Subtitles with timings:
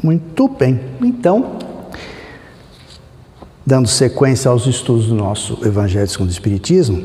[0.00, 0.80] Muito bem.
[1.02, 1.58] Então,
[3.66, 7.02] dando sequência aos estudos do nosso Evangelho segundo o Espiritismo,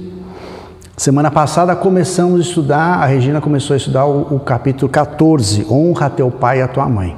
[0.95, 6.09] semana passada começamos a estudar, a Regina começou a estudar o, o capítulo 14, Honra
[6.09, 7.15] teu pai e a tua mãe.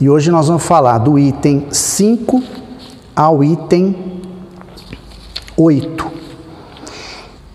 [0.00, 2.42] E hoje nós vamos falar do item 5
[3.14, 3.96] ao item
[5.56, 6.06] 8.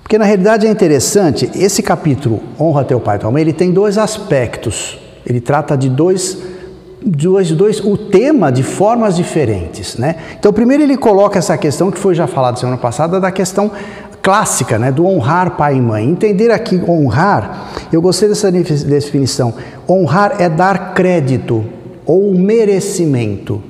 [0.02, 3.72] Porque na realidade é interessante, esse capítulo, Honra teu pai e tua mãe, ele tem
[3.72, 5.00] dois aspectos.
[5.26, 6.38] Ele trata de dois,
[7.04, 9.98] dois, dois, o tema de formas diferentes.
[9.98, 10.16] Né?
[10.38, 13.72] Então, primeiro ele coloca essa questão que foi já falada semana passada, da questão
[14.22, 16.08] clássica, né, do honrar pai e mãe.
[16.08, 19.54] Entender aqui honrar, eu gostei dessa definição.
[19.90, 21.66] Honrar é dar crédito
[22.06, 23.62] ou merecimento.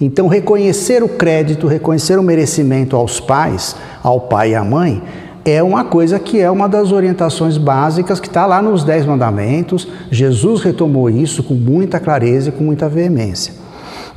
[0.00, 5.02] Então, reconhecer o crédito, reconhecer o merecimento aos pais, ao pai e à mãe,
[5.44, 9.88] é uma coisa que é uma das orientações básicas que está lá nos Dez Mandamentos.
[10.10, 13.54] Jesus retomou isso com muita clareza e com muita veemência.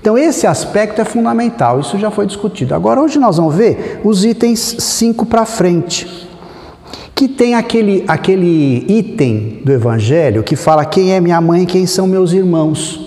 [0.04, 2.76] Então, esse aspecto é fundamental, isso já foi discutido.
[2.76, 6.28] Agora, hoje nós vamos ver os itens 5 para frente,
[7.16, 11.86] que tem aquele, aquele item do Evangelho que fala quem é minha mãe e quem
[11.86, 13.00] são meus irmãos.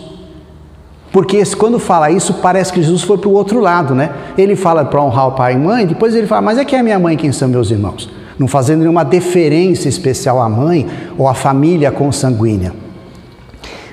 [1.12, 4.10] Porque quando fala isso, parece que Jesus foi para o outro lado, né?
[4.38, 6.82] Ele fala para honrar o pai e mãe, depois ele fala, mas é quem é
[6.82, 8.08] minha mãe e quem são meus irmãos?
[8.38, 12.72] Não fazendo nenhuma deferência especial à mãe ou à família consanguínea.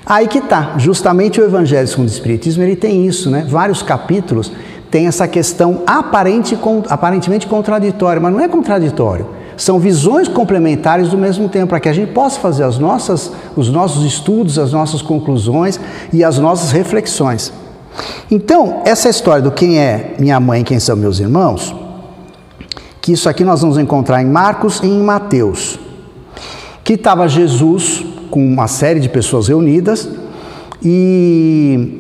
[0.06, 3.46] Aí que tá, justamente o Evangelho segundo o Espiritismo, ele tem isso, né?
[3.48, 4.52] Vários capítulos
[4.92, 6.58] tem essa questão aparente,
[6.90, 9.26] aparentemente contraditória, mas não é contraditório.
[9.58, 13.70] São visões complementares do mesmo tempo, para que a gente possa fazer as nossas, os
[13.70, 15.80] nossos estudos, as nossas conclusões
[16.12, 17.52] e as nossas reflexões.
[18.30, 21.74] Então, essa história do quem é minha mãe e quem são meus irmãos,
[23.04, 25.78] que isso aqui nós vamos encontrar em Marcos e em Mateus,
[26.86, 28.02] que estava Jesus
[28.32, 30.10] com uma série de pessoas reunidas
[30.82, 32.00] e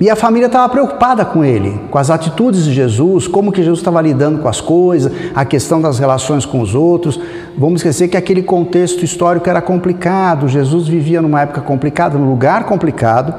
[0.00, 3.80] e a família estava preocupada com ele, com as atitudes de Jesus, como que Jesus
[3.80, 7.20] estava lidando com as coisas, a questão das relações com os outros.
[7.56, 12.62] Vamos esquecer que aquele contexto histórico era complicado, Jesus vivia numa época complicada, num lugar
[12.62, 13.34] complicado,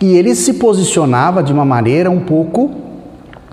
[0.00, 2.85] e ele se posicionava de uma maneira um pouco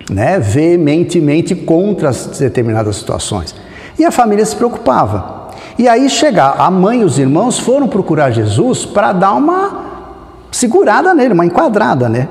[0.10, 3.56] né, veementemente contra as determinadas situações.
[3.98, 5.50] E a família se preocupava.
[5.78, 9.94] E aí chegar, a mãe e os irmãos foram procurar Jesus para dar uma
[10.52, 12.28] segurada nele, uma enquadrada, né?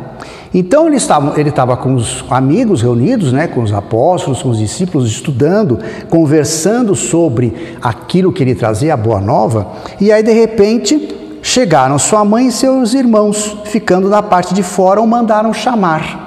[0.54, 4.58] Então ele estava, ele estava com os amigos reunidos, né, com os apóstolos, com os
[4.58, 5.78] discípulos, estudando,
[6.10, 9.66] conversando sobre aquilo que ele trazia, a boa nova,
[9.98, 15.00] e aí de repente chegaram sua mãe e seus irmãos, ficando na parte de fora,
[15.00, 16.21] o mandaram chamar.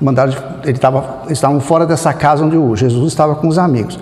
[0.00, 3.98] Mandaram, ele estava, estavam fora dessa casa onde o Jesus estava com os amigos.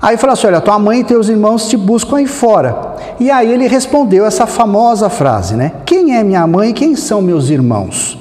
[0.00, 2.96] Aí falou assim: Olha, tua mãe e teus irmãos te buscam aí fora.
[3.18, 5.72] E aí ele respondeu essa famosa frase, né?
[5.86, 8.18] Quem é minha mãe e quem são meus irmãos?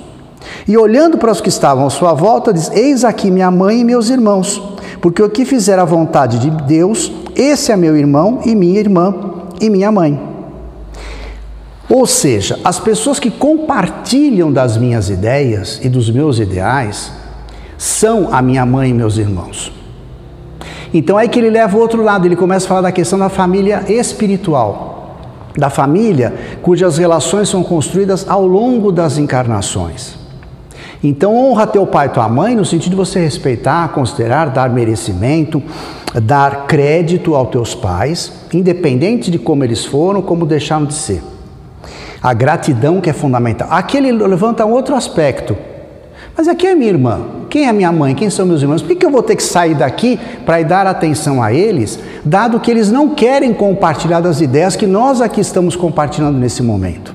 [0.67, 3.83] E olhando para os que estavam à sua volta, diz: Eis aqui minha mãe e
[3.83, 4.61] meus irmãos,
[5.01, 9.13] porque o que fizer a vontade de Deus, esse é meu irmão e minha irmã
[9.59, 10.30] e minha mãe.
[11.93, 17.11] Ou seja, as pessoas que compartilham das minhas ideias e dos meus ideais
[17.77, 19.73] são a minha mãe e meus irmãos.
[20.93, 23.27] Então é que ele leva o outro lado, ele começa a falar da questão da
[23.27, 25.17] família espiritual,
[25.57, 30.15] da família cujas relações são construídas ao longo das encarnações.
[31.03, 35.61] Então honra teu pai e tua mãe no sentido de você respeitar, considerar, dar merecimento,
[36.23, 41.30] dar crédito aos teus pais, independente de como eles foram, como deixaram de ser.
[42.21, 43.67] A gratidão que é fundamental.
[43.71, 45.57] Aqui ele levanta outro aspecto.
[46.37, 47.21] Mas aqui é minha irmã.
[47.49, 48.15] Quem é minha mãe?
[48.15, 48.81] Quem são meus irmãos?
[48.81, 52.71] Por que eu vou ter que sair daqui para dar atenção a eles, dado que
[52.71, 57.13] eles não querem compartilhar das ideias que nós aqui estamos compartilhando nesse momento?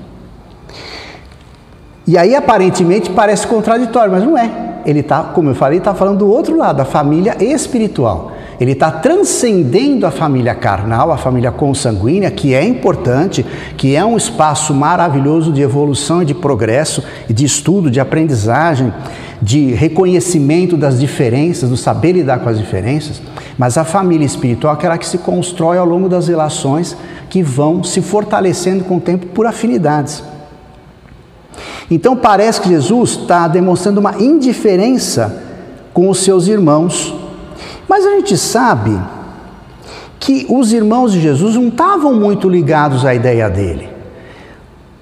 [2.05, 4.49] E aí aparentemente parece contraditório, mas não é.
[4.85, 8.31] Ele está, como eu falei, está falando do outro lado, a família espiritual.
[8.59, 13.45] Ele está transcendendo a família carnal, a família consanguínea, que é importante,
[13.77, 18.91] que é um espaço maravilhoso de evolução e de progresso, de estudo, de aprendizagem,
[19.41, 23.21] de reconhecimento das diferenças, do saber lidar com as diferenças,
[23.57, 26.97] mas a família espiritual é aquela que se constrói ao longo das relações
[27.29, 30.23] que vão se fortalecendo com o tempo por afinidades.
[31.89, 35.43] Então parece que Jesus está demonstrando uma indiferença
[35.93, 37.13] com os seus irmãos,
[37.97, 38.95] mas a gente sabe
[40.19, 43.89] que os irmãos de Jesus não estavam muito ligados à ideia dele.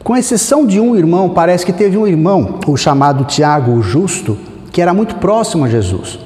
[0.02, 4.38] Com exceção de um irmão, parece que teve um irmão, o chamado Tiago o Justo,
[4.72, 6.18] que era muito próximo a Jesus.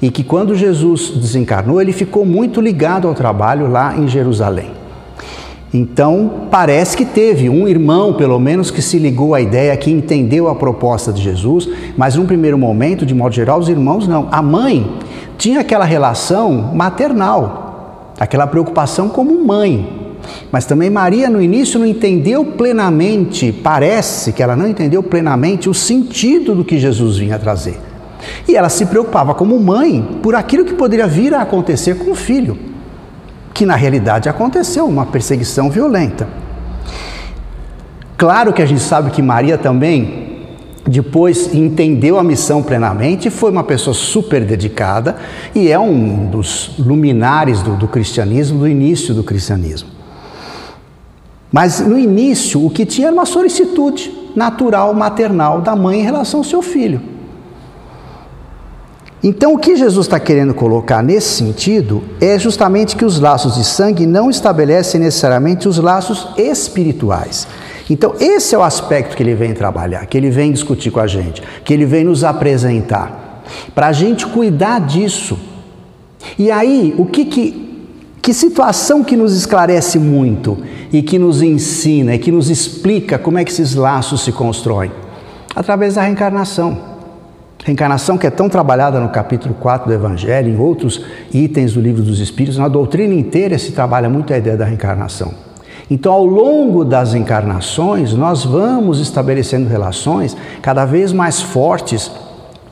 [0.00, 4.70] E que quando Jesus desencarnou, ele ficou muito ligado ao trabalho lá em Jerusalém.
[5.74, 10.46] Então, parece que teve um irmão, pelo menos, que se ligou à ideia, que entendeu
[10.46, 14.28] a proposta de Jesus, mas num primeiro momento, de modo geral, os irmãos não.
[14.30, 14.86] A mãe
[15.42, 20.16] tinha aquela relação maternal, aquela preocupação como mãe.
[20.52, 25.74] Mas também Maria, no início, não entendeu plenamente, parece que ela não entendeu plenamente o
[25.74, 27.76] sentido do que Jesus vinha trazer.
[28.46, 32.14] E ela se preocupava como mãe por aquilo que poderia vir a acontecer com o
[32.14, 32.56] filho
[33.52, 36.28] que na realidade aconteceu, uma perseguição violenta.
[38.16, 40.21] Claro que a gente sabe que Maria também
[40.86, 45.16] depois entendeu a missão plenamente, foi uma pessoa super dedicada
[45.54, 49.88] e é um dos luminares do, do cristianismo, do início do cristianismo.
[51.52, 56.40] Mas no início, o que tinha era uma solicitude natural, maternal da mãe em relação
[56.40, 57.00] ao seu filho.
[59.22, 63.62] Então, o que Jesus está querendo colocar nesse sentido é justamente que os laços de
[63.62, 67.46] sangue não estabelecem necessariamente os laços espirituais.
[67.90, 71.06] Então, esse é o aspecto que ele vem trabalhar, que ele vem discutir com a
[71.06, 73.42] gente, que ele vem nos apresentar,
[73.74, 75.38] para a gente cuidar disso.
[76.38, 77.86] E aí, o que, que,
[78.20, 80.58] que situação que nos esclarece muito
[80.92, 84.92] e que nos ensina e que nos explica como é que esses laços se constroem?
[85.54, 86.92] Através da reencarnação.
[87.64, 92.02] Reencarnação que é tão trabalhada no capítulo 4 do Evangelho, em outros itens do livro
[92.02, 95.32] dos Espíritos, na doutrina inteira se trabalha muito a ideia da reencarnação.
[95.90, 102.10] Então, ao longo das encarnações, nós vamos estabelecendo relações cada vez mais fortes,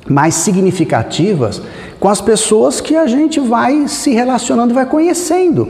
[0.08, 1.60] mais significativas
[1.98, 5.68] com as pessoas que a gente vai se relacionando, vai conhecendo.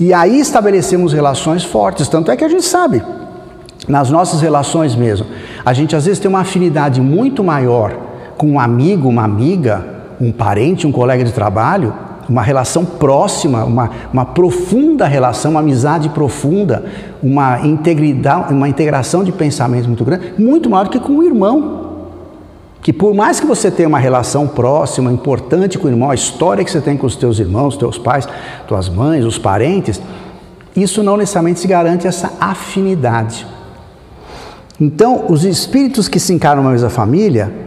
[0.00, 3.02] E aí estabelecemos relações fortes, tanto é que a gente sabe,
[3.86, 5.26] nas nossas relações mesmo,
[5.64, 7.94] a gente às vezes tem uma afinidade muito maior
[8.36, 9.84] com um amigo, uma amiga,
[10.20, 11.94] um parente, um colega de trabalho,
[12.28, 16.84] uma relação próxima, uma, uma profunda relação, uma amizade profunda,
[17.22, 21.84] uma integridade, uma integração de pensamentos muito grande, muito maior do que com o irmão.
[22.82, 26.62] Que por mais que você tenha uma relação próxima, importante com o irmão, a história
[26.62, 28.28] que você tem com os teus irmãos, teus pais,
[28.68, 30.00] tuas mães, os parentes,
[30.76, 33.46] isso não necessariamente se garante essa afinidade.
[34.80, 37.63] Então, os espíritos que se encaram numa mesma família,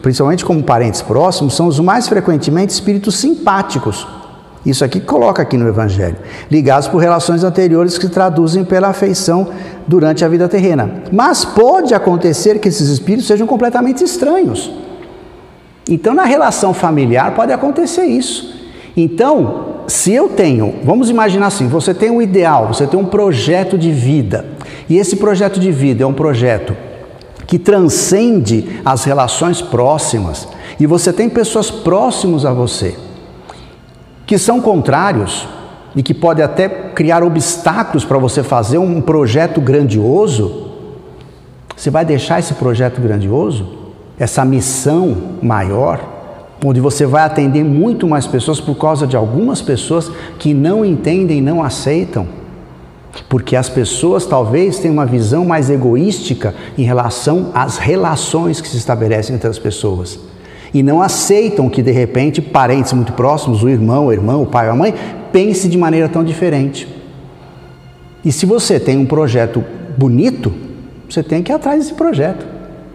[0.00, 4.06] principalmente como parentes próximos, são os mais frequentemente espíritos simpáticos.
[4.64, 6.16] Isso aqui coloca aqui no Evangelho,
[6.48, 9.48] ligados por relações anteriores que traduzem pela afeição
[9.88, 11.02] durante a vida terrena.
[11.10, 14.70] Mas pode acontecer que esses espíritos sejam completamente estranhos.
[15.88, 18.54] Então, na relação familiar pode acontecer isso.
[18.96, 23.76] Então, se eu tenho, vamos imaginar assim, você tem um ideal, você tem um projeto
[23.76, 24.46] de vida,
[24.88, 26.76] e esse projeto de vida é um projeto
[27.52, 30.48] que transcende as relações próximas.
[30.80, 32.96] E você tem pessoas próximas a você
[34.24, 35.46] que são contrários
[35.94, 40.70] e que podem até criar obstáculos para você fazer um projeto grandioso.
[41.76, 43.68] Você vai deixar esse projeto grandioso,
[44.18, 46.00] essa missão maior,
[46.64, 51.42] onde você vai atender muito mais pessoas por causa de algumas pessoas que não entendem,
[51.42, 52.26] não aceitam?
[53.28, 58.76] Porque as pessoas talvez tenham uma visão mais egoística em relação às relações que se
[58.76, 60.18] estabelecem entre as pessoas.
[60.72, 64.66] E não aceitam que, de repente, parentes muito próximos, o irmão, a irmã, o pai
[64.66, 64.94] ou a mãe,
[65.30, 66.88] pense de maneira tão diferente.
[68.24, 69.62] E se você tem um projeto
[69.96, 70.52] bonito,
[71.08, 72.46] você tem que ir atrás desse projeto.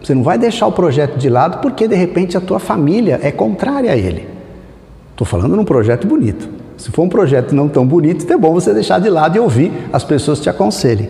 [0.02, 3.32] Você não vai deixar o projeto de lado porque, de repente, a tua família é
[3.32, 4.28] contrária a ele.
[5.12, 6.57] Estou falando num projeto bonito.
[6.78, 9.72] Se for um projeto não tão bonito, é bom você deixar de lado e ouvir
[9.92, 11.10] as pessoas te aconselhem.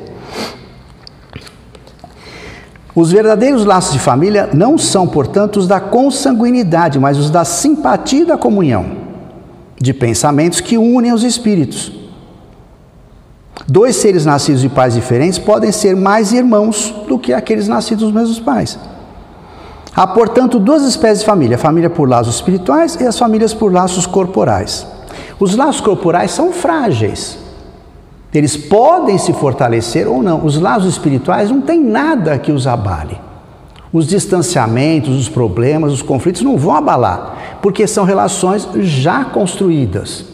[2.96, 8.24] Os verdadeiros laços de família não são, portanto, os da consanguinidade, mas os da simpatia
[8.24, 8.86] e da comunhão,
[9.80, 11.92] de pensamentos que unem os espíritos.
[13.68, 18.14] Dois seres nascidos de pais diferentes podem ser mais irmãos do que aqueles nascidos dos
[18.14, 18.80] mesmos pais.
[19.96, 23.72] Há, portanto, duas espécies de família: a família por laços espirituais e as famílias por
[23.72, 24.88] laços corporais.
[25.40, 27.38] Os laços corporais são frágeis.
[28.34, 30.46] Eles podem se fortalecer ou não.
[30.46, 33.20] Os laços espirituais não tem nada que os abale.
[33.92, 40.26] Os distanciamentos, os problemas, os conflitos não vão abalar, porque são relações já construídas.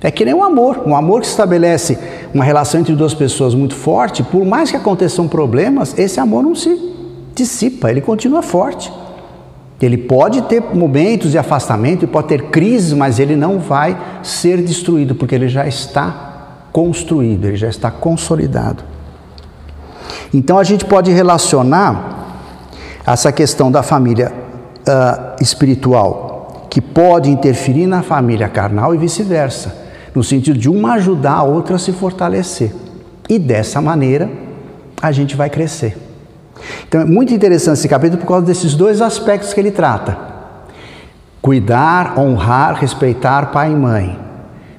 [0.00, 0.82] É que nem o um amor.
[0.84, 1.96] Um amor que estabelece
[2.34, 6.56] uma relação entre duas pessoas muito forte, por mais que aconteçam problemas, esse amor não
[6.56, 6.76] se
[7.34, 8.92] dissipa, ele continua forte.
[9.84, 15.14] Ele pode ter momentos de afastamento, pode ter crises, mas ele não vai ser destruído,
[15.16, 18.84] porque ele já está construído, ele já está consolidado.
[20.32, 22.20] Então a gente pode relacionar
[23.04, 29.82] essa questão da família uh, espiritual, que pode interferir na família carnal e vice-versa.
[30.14, 32.70] no sentido de uma ajudar a outra a se fortalecer.
[33.28, 34.30] E dessa maneira
[35.00, 35.96] a gente vai crescer.
[36.86, 40.16] Então é muito interessante esse capítulo por causa desses dois aspectos que ele trata:
[41.40, 44.18] cuidar, honrar, respeitar pai e mãe.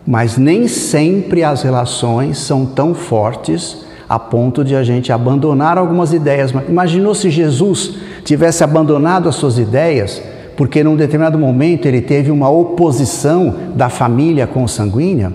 [0.05, 6.11] Mas nem sempre as relações são tão fortes a ponto de a gente abandonar algumas
[6.11, 6.51] ideias.
[6.67, 10.21] Imaginou se Jesus tivesse abandonado as suas ideias
[10.55, 15.33] porque num determinado momento ele teve uma oposição da família consanguínea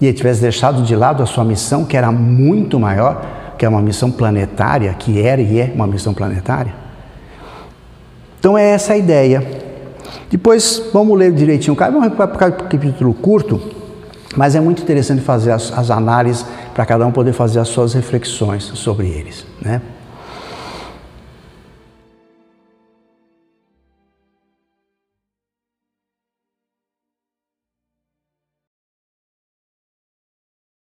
[0.00, 3.24] e ele tivesse deixado de lado a sua missão, que era muito maior,
[3.58, 6.74] que é uma missão planetária, que era e é uma missão planetária.
[8.38, 9.46] Então é essa a ideia.
[10.30, 13.60] Depois vamos ler direitinho, vamos para o capítulo curto,
[14.36, 16.44] mas é muito interessante fazer as, as análises
[16.74, 19.46] para cada um poder fazer as suas reflexões sobre eles.
[19.60, 19.80] Né?